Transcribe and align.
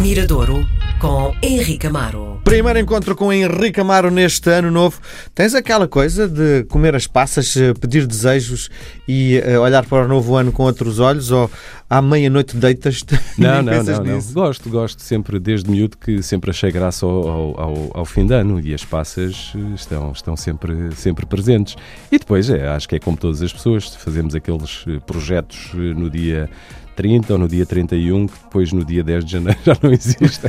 Miradouro 0.00 0.66
com 0.98 1.34
Henrique 1.42 1.86
Amaro. 1.86 2.40
Primeiro 2.42 2.78
encontro 2.78 3.14
com 3.14 3.30
Henrique 3.30 3.80
Amaro 3.80 4.10
neste 4.10 4.48
ano 4.48 4.70
novo. 4.70 4.98
Tens 5.34 5.54
aquela 5.54 5.86
coisa 5.86 6.26
de 6.26 6.64
comer 6.64 6.94
as 6.96 7.06
passas, 7.06 7.54
eh, 7.54 7.74
pedir 7.74 8.06
desejos 8.06 8.70
e 9.06 9.38
uh, 9.38 9.60
olhar 9.60 9.84
para 9.84 10.06
o 10.06 10.08
novo 10.08 10.36
ano 10.36 10.52
com 10.52 10.62
outros 10.62 10.98
olhos? 11.00 11.30
Ou 11.30 11.50
à 11.88 12.00
meia-noite 12.00 12.56
deitas? 12.56 13.04
Não, 13.36 13.62
não, 13.62 13.82
não, 13.82 14.04
não, 14.04 14.22
Gosto, 14.32 14.68
gosto 14.68 15.02
sempre, 15.02 15.38
desde 15.38 15.70
miúdo, 15.70 15.96
que 15.96 16.22
sempre 16.22 16.50
achei 16.50 16.70
graça 16.70 17.06
ao, 17.06 17.60
ao, 17.60 17.90
ao, 17.94 18.04
fim 18.04 18.26
de 18.26 18.34
ano 18.34 18.60
e 18.60 18.74
as 18.74 18.84
passas 18.84 19.52
eh, 19.54 19.74
estão, 19.74 20.12
estão 20.12 20.36
sempre, 20.36 20.94
sempre 20.94 21.26
presentes. 21.26 21.76
E 22.10 22.18
depois, 22.18 22.48
é, 22.48 22.68
acho 22.68 22.88
que 22.88 22.96
é 22.96 22.98
como 22.98 23.16
todas 23.16 23.42
as 23.42 23.52
pessoas, 23.52 23.94
fazemos 23.94 24.34
aqueles 24.34 24.84
projetos 25.06 25.72
no 25.74 26.08
dia 26.08 26.48
30 26.96 27.32
ou 27.32 27.38
no 27.38 27.48
dia 27.48 27.64
31, 27.64 28.26
que 28.26 28.38
depois 28.44 28.72
no 28.72 28.84
dia 28.84 29.02
10 29.02 29.24
de 29.24 29.32
janeiro 29.32 29.58
já 29.64 29.76
não 29.82 29.92
existe. 29.92 30.46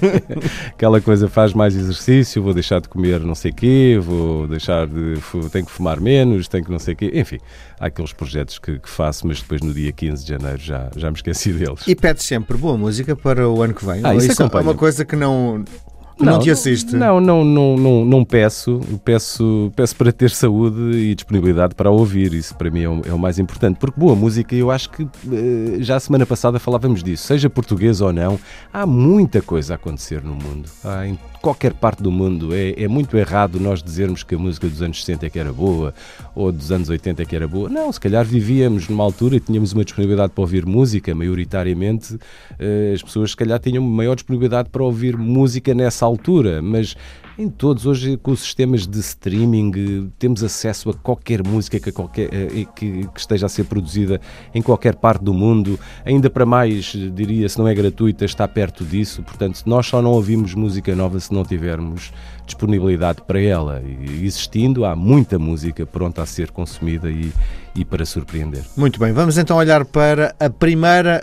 Aquela 0.68 1.00
coisa 1.02 1.28
faz 1.28 1.54
mais 1.54 1.76
exercício, 1.76 2.42
vou 2.42 2.54
deixar 2.54 2.82
de 2.82 2.90
comer 2.90 3.20
não 3.22 3.36
sei 3.36 3.52
o 3.52 3.54
quê, 3.54 4.00
vou 4.02 4.48
deixar 4.48 4.88
de. 4.88 5.16
tenho 5.52 5.66
que 5.66 5.72
fumar 5.72 6.00
menos, 6.00 6.48
tenho 6.48 6.64
que 6.64 6.72
não 6.72 6.80
sei 6.80 6.94
o 6.94 6.98
quê. 6.98 7.12
Enfim, 7.14 7.38
há 7.80 7.88
aqueles 7.88 8.14
projetos 8.14 8.60
que, 8.60 8.80
que, 8.80 8.90
faço, 8.90 9.28
mas 9.28 9.42
depois 9.42 9.62
no 9.62 9.74
dia 9.74 9.92
15 9.92 10.24
de 10.24 10.30
janeiro 10.30 10.60
já, 10.60 10.90
já 10.96 11.10
me 11.10 11.16
esqueci 11.16 11.52
deles. 11.52 11.88
E 11.88 11.96
pedes 11.96 12.24
sempre 12.24 12.58
boa 12.58 12.78
música 12.78 13.16
para 13.16 13.48
o 13.50 13.62
ano 13.62 13.74
que 13.74 13.86
vem? 13.86 14.02
Ah, 14.04 14.16
isso, 14.16 14.32
isso 14.32 14.44
é 14.44 14.46
uma 14.46 14.76
coisa 14.76 15.06
que 15.06 15.16
não. 15.16 15.64
Não, 16.26 16.34
não 16.34 16.40
te 16.40 16.52
assiste? 16.52 16.96
Não, 16.96 17.20
não, 17.20 17.44
não, 17.44 17.78
não, 17.78 18.06
não 18.06 18.26
peço. 18.26 18.80
Peço, 19.04 19.72
peço 19.76 19.96
para 19.96 20.12
ter 20.12 20.30
saúde 20.30 20.98
e 20.98 21.16
disponibilidade 21.16 21.76
para 21.76 21.90
ouvir. 21.90 22.34
Isso 22.34 22.56
para 22.56 22.70
mim 22.70 22.84
é 22.84 22.90
o, 22.90 23.02
é 23.10 23.14
o 23.14 23.20
mais 23.20 23.40
importante. 23.40 23.78
Porque 23.80 24.00
boa 24.00 24.16
música, 24.16 24.56
eu 24.56 24.72
acho 24.72 24.90
que 24.90 25.04
eh, 25.04 25.78
já 25.80 25.96
a 25.96 26.00
semana 26.00 26.26
passada 26.26 26.60
falávamos 26.60 27.04
disso. 27.04 27.28
Seja 27.28 27.50
português 27.50 28.02
ou 28.02 28.14
não, 28.14 28.40
há 28.72 28.86
muita 28.86 29.42
coisa 29.42 29.74
a 29.74 29.76
acontecer 29.76 30.24
no 30.24 30.34
mundo. 30.34 30.70
Há 30.84 31.08
qualquer 31.42 31.74
parte 31.74 32.04
do 32.04 32.12
mundo. 32.12 32.54
É, 32.54 32.84
é 32.84 32.88
muito 32.88 33.18
errado 33.18 33.60
nós 33.60 33.82
dizermos 33.82 34.24
que 34.24 34.36
a 34.36 34.38
música 34.38 34.68
dos 34.68 34.82
anos 34.82 35.04
60 35.04 35.26
é 35.26 35.30
que 35.30 35.40
era 35.40 35.52
boa 35.52 35.94
ou 36.36 36.52
dos 36.52 36.72
anos 36.72 36.90
80 36.90 37.24
é 37.24 37.26
que 37.26 37.36
era 37.36 37.48
boa. 37.48 37.68
Não, 37.68 37.92
se 37.92 38.00
calhar 38.00 38.24
vivíamos 38.24 38.88
numa 38.88 39.04
altura 39.04 39.36
e 39.36 39.40
tínhamos 39.40 39.74
uma 39.74 39.84
disponibilidade 39.84 40.32
para 40.34 40.42
ouvir 40.42 40.66
música, 40.66 41.14
maioritariamente 41.16 42.18
eh, 42.60 42.92
as 42.94 43.02
pessoas 43.02 43.32
se 43.32 43.38
calhar 43.38 43.60
tinham 43.60 43.84
maior 43.84 44.16
disponibilidade 44.16 44.70
para 44.70 44.84
ouvir 44.84 45.18
música 45.18 45.74
nessa 45.74 46.06
altura, 46.06 46.62
mas 46.62 46.96
em 47.42 47.50
todos, 47.50 47.88
hoje 47.88 48.18
com 48.18 48.32
os 48.32 48.42
sistemas 48.42 48.86
de 48.86 49.00
streaming, 49.00 50.12
temos 50.20 50.44
acesso 50.44 50.92
a 50.92 50.94
qualquer 50.94 51.46
música 51.46 51.80
que, 51.80 51.92
qualquer, 51.92 52.30
eh, 52.32 52.66
que, 52.76 53.08
que, 53.08 53.20
esteja 53.20 53.48
a 53.48 53.50
ser 53.50 53.64
produzida 53.64 54.22
em 54.54 54.62
qualquer 54.62 54.96
parte 54.96 55.24
do 55.24 55.34
mundo. 55.34 55.80
Ainda 56.06 56.30
para 56.30 56.46
mais, 56.46 56.96
diria, 57.14 57.50
se 57.50 57.58
não 57.58 57.68
é 57.68 57.74
gratuita, 57.74 58.26
está 58.26 58.48
perto 58.48 58.86
disso. 58.86 59.24
Portanto, 59.24 59.64
nós 59.66 59.88
só 59.88 60.02
não 60.02 60.12
ouvimos 60.12 60.54
música 60.54 60.96
nova 60.96 61.20
se 61.20 61.34
não 61.34 61.44
tivermos 61.44 62.14
disponibilidade 62.52 63.22
para 63.26 63.42
ela. 63.42 63.82
E 63.82 64.26
existindo, 64.26 64.86
há 64.86 64.96
muita 64.96 65.40
música 65.40 65.86
pronta 65.86 66.22
a 66.22 66.26
ser 66.26 66.52
consumida 66.52 67.10
e, 67.10 67.32
e 67.76 67.84
para 67.84 68.06
surpreender. 68.06 68.64
Muito 68.76 69.00
bem, 69.00 69.12
vamos 69.14 69.38
então 69.38 69.58
olhar 69.58 69.86
para 69.86 70.36
a 70.40 70.50
primeira, 70.50 71.22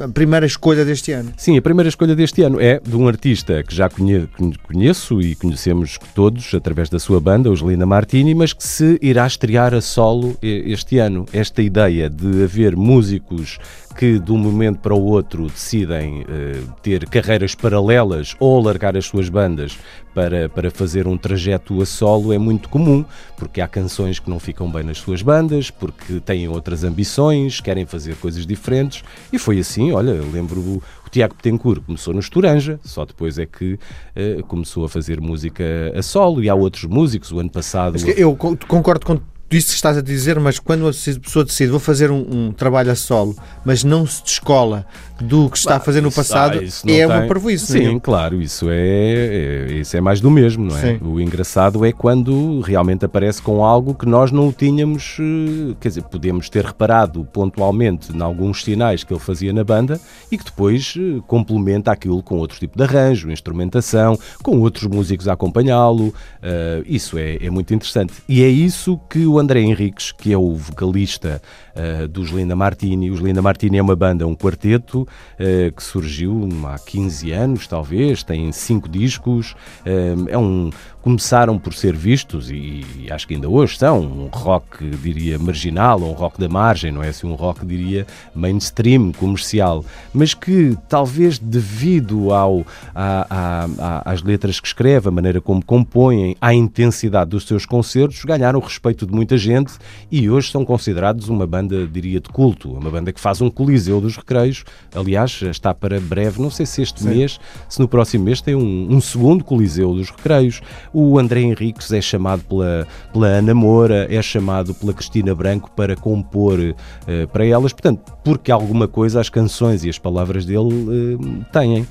a 0.00 0.08
primeira 0.08 0.46
escolha 0.46 0.84
deste 0.84 1.12
ano. 1.12 1.32
Sim, 1.36 1.58
a 1.58 1.62
primeira 1.62 1.88
escolha 1.88 2.14
deste 2.14 2.42
ano 2.42 2.60
é 2.60 2.80
de 2.80 2.96
um 2.96 3.06
artista 3.08 3.62
que 3.62 3.74
já 3.74 3.88
conheço 3.88 5.20
e 5.20 5.34
conhecemos 5.34 5.98
todos 6.14 6.54
através 6.54 6.88
da 6.88 6.98
sua 6.98 7.20
banda, 7.20 7.50
os 7.50 7.60
Lina 7.60 7.86
Martini, 7.86 8.34
mas 8.34 8.52
que 8.52 8.64
se 8.64 8.98
irá 9.02 9.26
estrear 9.26 9.74
a 9.74 9.80
solo 9.80 10.36
este 10.42 10.98
ano. 10.98 11.26
Esta 11.32 11.62
ideia 11.62 12.08
de 12.08 12.44
haver 12.44 12.76
músicos 12.76 13.58
que 13.98 14.16
de 14.16 14.30
um 14.30 14.38
momento 14.38 14.78
para 14.78 14.94
o 14.94 15.02
outro 15.02 15.48
decidem 15.48 16.20
uh, 16.20 16.72
ter 16.80 17.04
carreiras 17.08 17.56
paralelas 17.56 18.36
ou 18.38 18.62
largar 18.62 18.96
as 18.96 19.06
suas 19.06 19.28
bandas 19.28 19.76
para, 20.14 20.48
para 20.48 20.70
fazer 20.70 21.08
um 21.08 21.18
trajeto 21.18 21.82
a 21.82 21.86
solo 21.86 22.32
é 22.32 22.38
muito 22.38 22.68
comum, 22.68 23.04
porque 23.36 23.60
há 23.60 23.66
canções 23.66 24.20
que 24.20 24.30
não 24.30 24.38
ficam 24.38 24.70
bem 24.70 24.84
nas 24.84 24.98
suas 24.98 25.20
bandas, 25.20 25.72
porque 25.72 26.20
têm 26.20 26.46
outras 26.46 26.84
ambições, 26.84 27.60
querem 27.60 27.86
fazer 27.86 28.14
coisas 28.14 28.46
diferentes, 28.46 29.02
e 29.32 29.38
foi 29.38 29.58
assim, 29.58 29.90
olha, 29.90 30.12
lembro 30.32 30.60
o, 30.60 30.82
o 31.04 31.10
Tiago 31.10 31.34
Petencourt 31.34 31.82
começou 31.84 32.14
no 32.14 32.20
Estoranja, 32.20 32.78
só 32.84 33.04
depois 33.04 33.36
é 33.36 33.46
que 33.46 33.74
uh, 33.74 34.44
começou 34.46 34.84
a 34.84 34.88
fazer 34.88 35.20
música 35.20 35.64
a 35.92 36.02
solo, 36.02 36.40
e 36.40 36.48
há 36.48 36.54
outros 36.54 36.84
músicos, 36.84 37.32
o 37.32 37.40
ano 37.40 37.50
passado... 37.50 37.96
Eu 38.16 38.36
concordo 38.36 39.04
com 39.04 39.20
isso 39.56 39.68
que 39.68 39.74
estás 39.74 39.96
a 39.96 40.02
dizer, 40.02 40.38
mas 40.38 40.58
quando 40.58 40.86
a 40.86 40.90
pessoa 40.92 41.44
decide 41.44 41.70
vou 41.70 41.80
fazer 41.80 42.10
um, 42.10 42.26
um 42.30 42.52
trabalho 42.52 42.90
a 42.90 42.94
solo, 42.94 43.34
mas 43.64 43.82
não 43.82 44.06
se 44.06 44.22
descola 44.22 44.84
do 45.20 45.48
que 45.48 45.56
está 45.56 45.76
a 45.76 45.80
fazer 45.80 46.00
no 46.00 46.12
passado, 46.12 46.58
ah, 46.60 46.64
é 46.64 46.86
tem... 46.86 47.06
uma. 47.06 47.58
Sim, 47.58 47.84
não 47.84 47.96
é? 47.96 48.00
claro, 48.00 48.42
isso 48.42 48.66
é, 48.68 48.76
é, 48.76 49.72
isso 49.72 49.96
é 49.96 50.00
mais 50.00 50.20
do 50.20 50.30
mesmo, 50.30 50.66
não 50.66 50.76
é? 50.76 50.80
Sim. 50.80 51.00
O 51.02 51.20
engraçado 51.20 51.84
é 51.84 51.92
quando 51.92 52.60
realmente 52.60 53.04
aparece 53.04 53.40
com 53.40 53.64
algo 53.64 53.94
que 53.94 54.06
nós 54.06 54.30
não 54.30 54.48
o 54.48 54.52
tínhamos, 54.52 55.16
eh, 55.18 55.74
quer 55.80 55.88
dizer, 55.88 56.02
podemos 56.02 56.48
ter 56.48 56.64
reparado 56.64 57.24
pontualmente 57.32 58.12
em 58.14 58.20
alguns 58.20 58.62
sinais 58.62 59.02
que 59.02 59.12
ele 59.12 59.20
fazia 59.20 59.52
na 59.52 59.64
banda 59.64 60.00
e 60.30 60.38
que 60.38 60.44
depois 60.44 60.94
eh, 60.96 61.20
complementa 61.26 61.90
aquilo 61.90 62.22
com 62.22 62.36
outro 62.36 62.58
tipo 62.58 62.76
de 62.76 62.84
arranjo, 62.84 63.30
instrumentação, 63.30 64.18
com 64.42 64.60
outros 64.60 64.86
músicos 64.86 65.26
a 65.26 65.32
acompanhá-lo. 65.32 66.08
Uh, 66.08 66.84
isso 66.86 67.18
é, 67.18 67.38
é 67.40 67.50
muito 67.50 67.72
interessante. 67.74 68.12
E 68.28 68.42
é 68.42 68.48
isso 68.48 69.00
que 69.08 69.26
o 69.26 69.37
André 69.38 69.60
Henriques, 69.60 70.12
que 70.12 70.32
é 70.32 70.38
o 70.38 70.54
vocalista 70.54 71.40
uh, 71.78 72.08
dos 72.08 72.30
Linda 72.30 72.56
Martini. 72.56 73.10
Os 73.10 73.20
Linda 73.20 73.40
Martini 73.40 73.78
é 73.78 73.82
uma 73.82 73.96
banda, 73.96 74.26
um 74.26 74.34
quarteto 74.34 75.02
uh, 75.02 75.72
que 75.72 75.82
surgiu 75.82 76.48
há 76.66 76.78
15 76.78 77.32
anos, 77.32 77.66
talvez, 77.66 78.22
tem 78.22 78.50
cinco 78.52 78.88
discos. 78.88 79.52
Uh, 79.86 80.28
é 80.28 80.36
um, 80.36 80.70
começaram 81.08 81.58
por 81.58 81.72
ser 81.72 81.96
vistos, 81.96 82.50
e, 82.50 82.84
e, 82.98 83.06
acho 83.10 83.26
que 83.26 83.34
ainda 83.34 83.48
hoje 83.48 83.78
são, 83.78 84.00
um 84.00 84.28
rock, 84.30 84.84
diria, 85.02 85.38
marginal, 85.38 85.98
um 86.02 86.12
rock 86.12 86.38
da 86.38 86.50
margem, 86.50 86.92
não 86.92 87.02
é 87.02 87.08
assim 87.08 87.26
um 87.26 87.34
rock, 87.34 87.64
diria, 87.64 88.06
mainstream, 88.34 89.12
comercial, 89.12 89.84
mas 90.12 90.34
que 90.34 90.76
talvez 90.86 91.38
devido 91.38 92.32
ao, 92.32 92.62
a, 92.94 93.26
a, 93.30 93.68
a, 93.78 94.12
às 94.12 94.22
letras 94.22 94.60
que 94.60 94.66
escreve, 94.66 95.08
a 95.08 95.10
maneira 95.10 95.40
como 95.40 95.64
compõem, 95.64 96.36
à 96.40 96.52
intensidade 96.52 97.30
dos 97.30 97.46
seus 97.46 97.64
concertos, 97.64 98.22
ganharam 98.24 98.58
o 98.58 98.62
respeito 98.62 99.06
de 99.06 99.12
muita 99.12 99.38
gente 99.38 99.72
e 100.10 100.28
hoje 100.28 100.50
são 100.50 100.62
considerados 100.62 101.30
uma 101.30 101.46
banda, 101.46 101.67
diria, 101.90 102.20
de 102.20 102.28
culto, 102.28 102.72
uma 102.72 102.90
banda 102.90 103.12
que 103.12 103.20
faz 103.20 103.40
um 103.40 103.50
coliseu 103.50 104.00
dos 104.00 104.16
recreios, 104.16 104.64
aliás, 104.94 105.42
está 105.42 105.74
para 105.74 106.00
breve, 106.00 106.40
não 106.40 106.50
sei 106.50 106.66
se 106.66 106.82
este 106.82 107.02
Sim. 107.02 107.10
mês, 107.10 107.40
se 107.68 107.80
no 107.80 107.88
próximo 107.88 108.24
mês 108.24 108.40
tem 108.40 108.54
um, 108.54 108.88
um 108.90 109.00
segundo 109.00 109.44
coliseu 109.44 109.94
dos 109.94 110.10
recreios. 110.10 110.60
O 110.92 111.18
André 111.18 111.40
Henriques 111.40 111.92
é 111.92 112.00
chamado 112.00 112.42
pela, 112.44 112.86
pela 113.12 113.26
Ana 113.26 113.54
Moura, 113.54 114.06
é 114.10 114.20
chamado 114.22 114.74
pela 114.74 114.92
Cristina 114.92 115.34
Branco 115.34 115.70
para 115.70 115.96
compor 115.96 116.58
uh, 116.58 117.28
para 117.32 117.46
elas, 117.46 117.72
portanto, 117.72 118.12
porque 118.24 118.50
alguma 118.50 118.88
coisa 118.88 119.20
as 119.20 119.28
canções 119.28 119.84
e 119.84 119.88
as 119.88 119.98
palavras 119.98 120.44
dele 120.44 120.58
uh, 120.58 121.44
têm. 121.52 121.86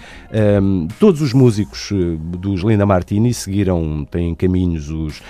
Um, 0.61 0.87
todos 0.99 1.21
os 1.21 1.33
músicos 1.33 1.91
uh, 1.91 2.17
dos 2.17 2.61
Linda 2.61 2.85
Martini 2.85 3.33
seguiram, 3.33 4.05
têm 4.09 4.35
caminhos, 4.35 4.89
os 4.89 5.21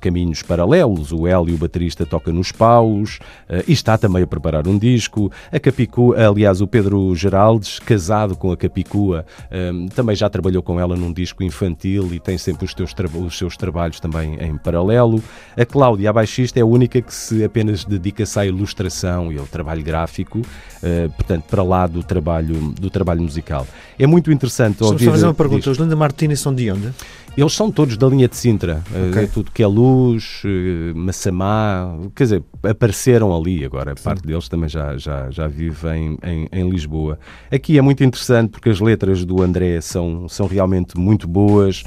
caminhos 0.00 0.42
paralelos. 0.42 1.12
O 1.12 1.26
Hélio, 1.26 1.54
o 1.54 1.58
baterista, 1.58 2.04
toca 2.06 2.32
nos 2.32 2.52
paus 2.52 3.18
e 3.66 3.72
está 3.86 3.96
também 3.96 4.24
a 4.24 4.26
preparar 4.26 4.66
um 4.66 4.76
disco. 4.76 5.30
A 5.52 5.60
Capicua, 5.60 6.16
aliás, 6.26 6.60
o 6.60 6.66
Pedro 6.66 7.14
Geraldes, 7.14 7.78
casado 7.78 8.36
com 8.36 8.50
a 8.50 8.56
Capicua, 8.56 9.24
um, 9.72 9.86
também 9.86 10.16
já 10.16 10.28
trabalhou 10.28 10.60
com 10.60 10.80
ela 10.80 10.96
num 10.96 11.12
disco 11.12 11.44
infantil 11.44 12.12
e 12.12 12.18
tem 12.18 12.36
sempre 12.36 12.64
os 12.64 12.74
teus 12.74 12.92
os 13.14 13.38
seus 13.38 13.56
trabalhos 13.56 14.00
também 14.00 14.36
em 14.40 14.56
paralelo. 14.56 15.22
A 15.56 15.64
Cláudia, 15.64 16.10
a 16.10 16.12
baixista, 16.12 16.58
é 16.58 16.62
a 16.62 16.66
única 16.66 17.00
que 17.00 17.14
se 17.14 17.44
apenas 17.44 17.84
dedica-se 17.84 18.38
à 18.40 18.44
ilustração 18.44 19.32
e 19.32 19.38
ao 19.38 19.46
trabalho 19.46 19.84
gráfico, 19.84 20.40
uh, 20.40 21.10
portanto, 21.10 21.44
para 21.48 21.62
lá 21.62 21.86
do 21.86 22.02
trabalho, 22.02 22.74
do 22.80 22.90
trabalho 22.90 23.22
musical. 23.22 23.66
É 23.96 24.06
muito 24.06 24.32
interessante 24.32 24.82
ouvir... 24.82 25.04
Só 25.04 25.10
fazer 25.12 25.26
uma 25.26 25.34
pergunta, 25.34 25.70
os 25.70 25.78
Linda 25.78 25.94
Martini 25.94 26.36
são 26.36 26.52
de 26.52 26.70
onde? 26.72 26.92
Eles 27.36 27.52
são 27.52 27.70
todos 27.70 27.98
da 27.98 28.06
linha 28.06 28.26
de 28.26 28.34
Sintra, 28.34 28.82
eh, 28.94 29.10
okay. 29.10 29.26
tudo 29.26 29.50
que 29.50 29.62
é 29.62 29.66
luz, 29.66 30.40
eh, 30.42 30.94
Massamá, 30.94 31.94
quer 32.14 32.24
dizer, 32.24 32.44
apareceram 32.62 33.36
ali 33.36 33.62
agora, 33.62 33.92
a 33.92 33.94
parte 33.94 34.26
deles 34.26 34.48
também 34.48 34.70
já, 34.70 34.96
já, 34.96 35.30
já 35.30 35.46
vive 35.46 35.86
em, 35.88 36.18
em, 36.24 36.48
em, 36.50 36.70
Lisboa. 36.70 37.18
Aqui 37.52 37.76
é 37.76 37.82
muito 37.82 38.02
interessante 38.02 38.52
porque 38.52 38.70
as 38.70 38.80
letras 38.80 39.22
do 39.22 39.42
André 39.42 39.82
são, 39.82 40.26
são 40.30 40.46
realmente 40.46 40.96
muito 40.96 41.28
boas, 41.28 41.84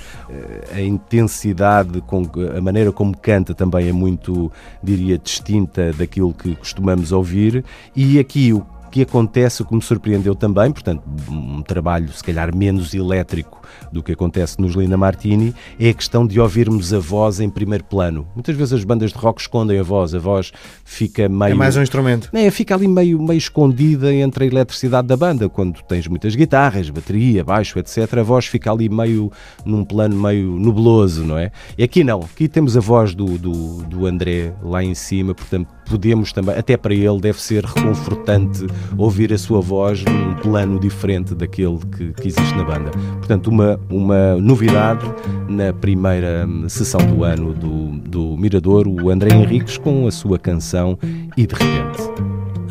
a 0.72 0.82
intensidade, 0.82 2.00
com, 2.02 2.30
a 2.56 2.62
maneira 2.62 2.92
como 2.92 3.18
canta 3.18 3.56
também 3.56 3.90
é 3.90 3.92
muito, 3.92 4.52
diria, 4.84 5.18
distinta 5.18 5.92
daquilo 5.94 6.32
que 6.32 6.56
costumamos 6.56 7.12
ouvir, 7.12 7.66
e 7.96 8.20
aqui 8.20 8.54
o 8.54 8.64
que 8.92 9.02
acontece, 9.02 9.64
o 9.64 9.66
que 9.66 9.74
me 9.74 9.82
surpreendeu 9.82 10.36
também, 10.36 10.72
portanto, 10.72 11.04
um 11.28 11.64
trabalho 11.64 12.12
se 12.12 12.24
calhar 12.24 12.56
menos 12.56 12.94
elétrico 12.94 13.59
do 13.92 14.04
que 14.04 14.12
acontece 14.12 14.60
nos 14.60 14.76
Lina 14.76 14.98
Martini, 14.98 15.54
é 15.80 15.90
a 15.90 15.94
questão 15.94 16.26
de 16.26 16.40
ouvirmos 16.40 16.94
a 16.94 17.00
voz 17.00 17.40
em 17.40 17.50
primeiro 17.50 17.84
plano. 17.84 18.28
Muitas 18.36 18.56
vezes 18.56 18.74
as 18.74 18.84
bandas 18.84 19.12
de 19.12 19.18
rock 19.18 19.42
escondem 19.42 19.80
a 19.80 19.84
voz, 19.84 20.14
a 20.14 20.20
voz 20.20 20.52
fica 20.84 21.28
meio. 21.28 21.54
É 21.54 21.56
mais 21.56 21.76
um 21.76 21.82
instrumento. 21.82 22.30
É, 22.34 22.50
fica 22.52 22.76
ali 22.76 22.88
meio, 22.88 23.22
meio 23.22 23.38
escondida 23.38 24.14
entre 24.14 24.46
a 24.46 24.48
eletricidade 24.48 25.08
da 25.08 25.18
banda. 25.18 25.50
Quando 25.50 25.82
tens 25.84 26.08
muitas 26.08 26.36
guitarras, 26.36 26.90
bateria, 26.90 27.44
baixo, 27.44 27.80
etc., 27.80 28.20
a 28.20 28.24
voz 28.24 28.46
fica 28.46 28.72
ali 28.72 28.90
meio 28.90 29.32
num 29.66 29.84
plano 29.84 30.16
meio 30.16 30.52
nubloso, 30.52 31.24
não 31.24 31.38
é? 31.38 31.52
E 31.78 31.84
aqui 31.84 32.04
não, 32.04 32.20
aqui 32.20 32.48
temos 32.48 32.76
a 32.76 32.80
voz 32.80 33.14
do, 33.14 33.38
do, 33.38 33.84
do 33.84 34.06
André 34.06 34.54
lá 34.62 34.84
em 34.84 34.94
cima, 34.94 35.34
portanto 35.34 35.68
podemos 35.90 36.32
também, 36.32 36.56
até 36.56 36.78
para 36.78 36.94
ele 36.94 37.20
deve 37.20 37.42
ser 37.42 37.66
reconfortante 37.66 38.68
ouvir 38.96 39.34
a 39.34 39.38
sua 39.38 39.60
voz 39.60 40.04
num 40.06 40.36
plano 40.36 40.80
diferente 40.80 41.34
daquele 41.34 41.80
que, 41.80 42.14
que 42.14 42.28
existe 42.28 42.56
na 42.56 42.64
banda. 42.64 42.92
Portanto, 43.18 43.48
uma, 43.48 43.59
uma 43.90 44.36
novidade 44.36 45.06
na 45.48 45.74
primeira 45.74 46.46
hum, 46.48 46.68
sessão 46.70 47.00
do 47.06 47.24
ano 47.24 47.54
do, 47.54 48.00
do 48.10 48.38
Mirador, 48.38 48.88
o 48.88 49.10
André 49.10 49.34
Henriques 49.36 49.78
com 49.78 50.08
a 50.08 50.12
sua 50.12 50.38
canção 50.38 50.98
E 51.36 51.48
de 51.48 51.54
repente. 51.54 52.02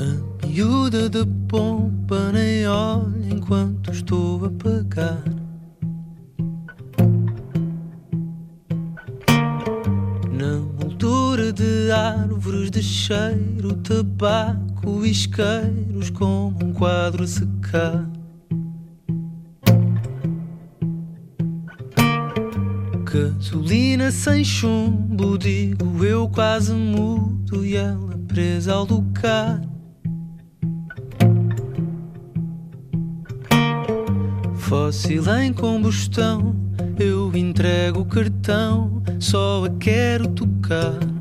A 0.00 0.46
miúda 0.46 1.08
de 1.08 1.24
pompa 1.48 2.32
nem 2.32 2.66
olha 2.66 3.28
enquanto 3.30 3.90
estou 3.90 4.44
a 4.44 4.50
pagar. 4.50 5.22
de 11.58 11.90
árvores 11.90 12.70
de 12.70 12.82
cheiro, 12.82 13.74
tabaco 13.82 15.04
isqueiros 15.04 16.10
como 16.10 16.56
um 16.64 16.72
quadro 16.72 17.26
secar. 17.26 18.08
Gasolina 23.18 24.12
sem 24.12 24.44
chumbo, 24.44 25.36
digo 25.36 26.04
eu 26.04 26.28
quase 26.28 26.72
mudo 26.72 27.66
e 27.66 27.74
ela 27.74 28.16
presa 28.28 28.74
ao 28.74 28.84
lugar. 28.84 29.60
Fóssil 34.54 35.24
em 35.42 35.52
combustão, 35.52 36.54
eu 36.96 37.34
entrego 37.34 38.02
o 38.02 38.04
cartão, 38.04 39.02
só 39.18 39.64
a 39.64 39.70
quero 39.70 40.28
tocar. 40.28 41.17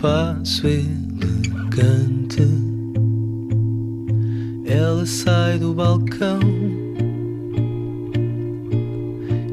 Passo 0.00 0.66
elegante. 0.66 2.42
Ela 4.66 5.06
sai 5.06 5.58
do 5.58 5.72
balcão 5.72 6.40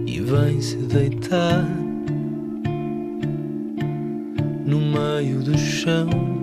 e 0.08 0.20
vem 0.20 0.60
se 0.60 0.78
deitar 0.78 1.64
no 4.66 4.80
meio 4.80 5.44
do 5.44 5.56
chão. 5.58 6.43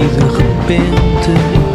repente 0.00 1.71